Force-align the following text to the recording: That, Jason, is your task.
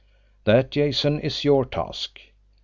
That, 0.45 0.71
Jason, 0.71 1.19
is 1.19 1.43
your 1.43 1.63
task. 1.63 2.19